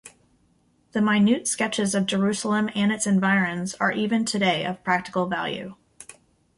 The 0.93 1.01
minute 1.03 1.47
sketches 1.47 1.93
of 1.93 2.07
Jerusalem 2.07 2.71
and 2.73 2.91
its 2.91 3.05
environs 3.05 3.75
are 3.75 3.91
even 3.91 4.25
today 4.25 4.65
of 4.65 4.83
practical 4.83 5.27
value. 5.27 5.75